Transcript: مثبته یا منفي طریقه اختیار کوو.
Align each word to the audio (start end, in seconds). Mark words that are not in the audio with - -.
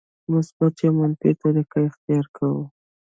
مثبته 0.33 0.81
یا 0.85 0.91
منفي 0.99 1.31
طریقه 1.41 1.79
اختیار 1.89 2.25
کوو. 2.35 2.61